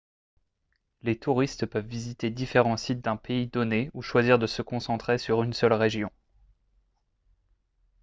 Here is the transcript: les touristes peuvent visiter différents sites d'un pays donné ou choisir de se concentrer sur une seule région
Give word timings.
les 1.03 1.15
touristes 1.19 1.67
peuvent 1.67 1.85
visiter 1.85 2.31
différents 2.31 2.75
sites 2.75 3.01
d'un 3.01 3.17
pays 3.17 3.45
donné 3.45 3.91
ou 3.93 4.01
choisir 4.01 4.39
de 4.39 4.47
se 4.47 4.63
concentrer 4.63 5.19
sur 5.19 5.43
une 5.43 5.53
seule 5.53 5.73
région 5.73 6.09